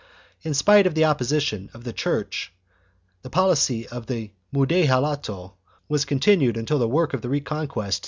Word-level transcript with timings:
2 0.41 0.49
In 0.49 0.53
spite 0.55 0.87
of 0.87 0.95
the 0.95 1.05
opposition 1.05 1.69
of 1.75 1.83
the 1.83 1.93
Church 1.93 2.51
the 3.21 3.29
policy 3.29 3.87
of 3.89 4.07
the 4.07 4.31
mudejalato 4.51 5.53
was 5.87 6.05
continued 6.05 6.57
until 6.57 6.79
the 6.79 6.87
work 6.87 7.13
of 7.13 7.21
the 7.21 7.29
Reconquest 7.29 7.99